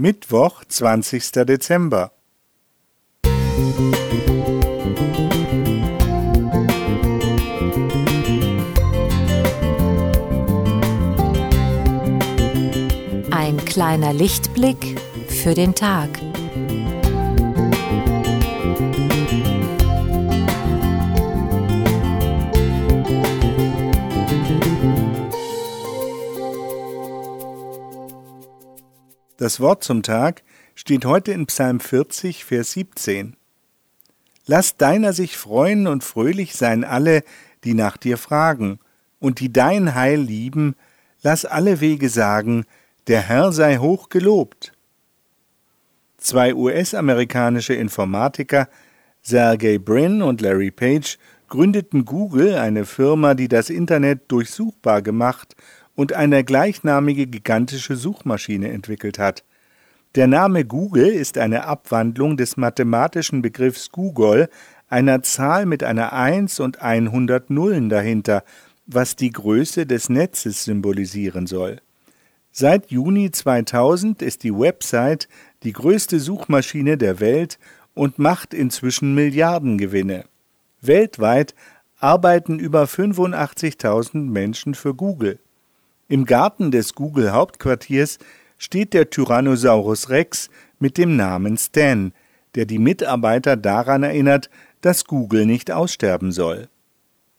[0.00, 1.30] Mittwoch, 20.
[1.44, 2.12] Dezember.
[13.30, 16.08] Ein kleiner Lichtblick für den Tag.
[29.40, 30.42] Das Wort zum Tag
[30.74, 33.36] steht heute in Psalm 40, Vers 17.
[34.44, 37.22] Lass deiner sich freuen und fröhlich sein alle,
[37.64, 38.80] die nach dir fragen,
[39.18, 40.76] und die dein Heil lieben,
[41.22, 42.66] lass alle Wege sagen,
[43.06, 44.74] der Herr sei hoch gelobt.
[46.18, 48.68] Zwei US-amerikanische Informatiker,
[49.22, 51.16] Sergey Brin und Larry Page,
[51.48, 55.56] gründeten Google, eine Firma, die das Internet durchsuchbar gemacht
[56.00, 59.44] und eine gleichnamige gigantische Suchmaschine entwickelt hat.
[60.14, 64.48] Der Name Google ist eine Abwandlung des mathematischen Begriffs Google,
[64.88, 68.44] einer Zahl mit einer 1 und 100 Nullen dahinter,
[68.86, 71.82] was die Größe des Netzes symbolisieren soll.
[72.50, 75.28] Seit Juni 2000 ist die Website
[75.64, 77.58] die größte Suchmaschine der Welt
[77.92, 80.24] und macht inzwischen Milliardengewinne.
[80.80, 81.54] Weltweit
[81.98, 85.38] arbeiten über 85.000 Menschen für Google.
[86.10, 88.18] Im Garten des Google-Hauptquartiers
[88.58, 92.12] steht der Tyrannosaurus Rex mit dem Namen Stan,
[92.56, 96.68] der die Mitarbeiter daran erinnert, dass Google nicht aussterben soll.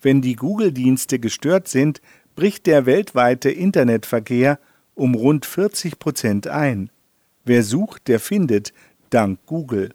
[0.00, 2.00] Wenn die Google-Dienste gestört sind,
[2.36, 4.58] bricht der weltweite Internetverkehr
[4.94, 6.88] um rund 40 Prozent ein.
[7.44, 8.72] Wer sucht, der findet,
[9.10, 9.90] dank Google.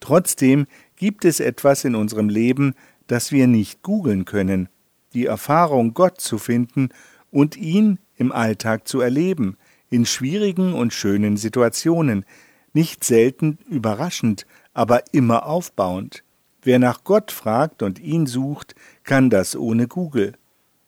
[0.00, 2.72] Trotzdem gibt es etwas in unserem Leben,
[3.08, 4.70] das wir nicht googeln können,
[5.12, 6.88] die Erfahrung, Gott zu finden
[7.30, 9.56] und ihn im Alltag zu erleben,
[9.88, 12.24] in schwierigen und schönen Situationen,
[12.72, 16.22] nicht selten überraschend, aber immer aufbauend.
[16.62, 20.34] Wer nach Gott fragt und ihn sucht, kann das ohne Google.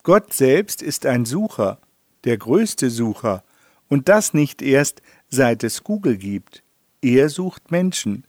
[0.02, 1.78] Gott selbst ist ein Sucher,
[2.24, 3.42] der größte Sucher,
[3.88, 6.62] und das nicht erst seit es Google gibt.
[7.02, 8.24] Er sucht Menschen.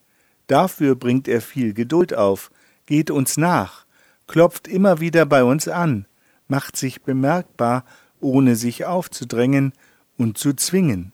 [0.48, 2.52] Dafür bringt er viel Geduld auf,
[2.86, 3.86] geht uns nach,
[4.28, 6.06] klopft immer wieder bei uns an,
[6.48, 7.86] macht sich bemerkbar
[8.24, 9.74] ohne sich aufzudrängen
[10.18, 11.14] und zu zwingen.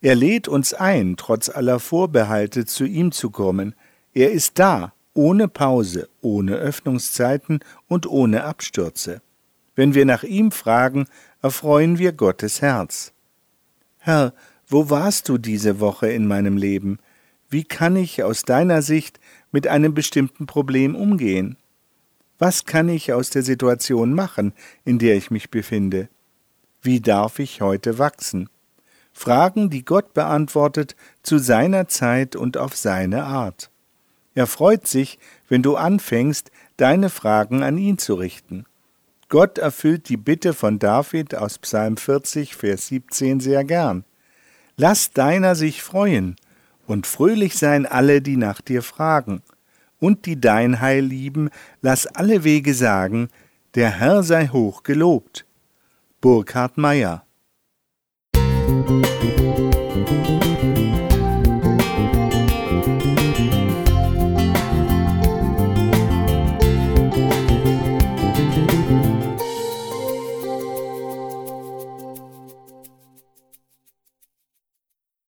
[0.00, 3.74] Er lädt uns ein, trotz aller Vorbehalte zu ihm zu kommen.
[4.12, 9.22] Er ist da, ohne Pause, ohne Öffnungszeiten und ohne Abstürze.
[9.74, 11.06] Wenn wir nach ihm fragen,
[11.40, 13.12] erfreuen wir Gottes Herz.
[13.98, 14.34] Herr,
[14.66, 16.98] wo warst du diese Woche in meinem Leben?
[17.48, 19.20] Wie kann ich aus deiner Sicht
[19.52, 21.56] mit einem bestimmten Problem umgehen?
[22.38, 24.52] Was kann ich aus der Situation machen,
[24.84, 26.08] in der ich mich befinde?
[26.84, 28.50] Wie darf ich heute wachsen?
[29.14, 33.70] Fragen, die Gott beantwortet zu seiner Zeit und auf seine Art.
[34.34, 35.18] Er freut sich,
[35.48, 38.66] wenn du anfängst, deine Fragen an ihn zu richten.
[39.30, 44.04] Gott erfüllt die Bitte von David aus Psalm 40, Vers 17 sehr gern.
[44.76, 46.36] Lass deiner sich freuen
[46.86, 49.40] und fröhlich sein alle, die nach dir fragen.
[50.00, 51.48] Und die dein Heil lieben,
[51.80, 53.30] lass alle Wege sagen,
[53.74, 55.46] der Herr sei hoch gelobt.
[56.24, 57.20] Burkhard Meyer